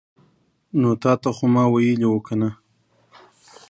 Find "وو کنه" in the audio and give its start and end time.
2.09-2.49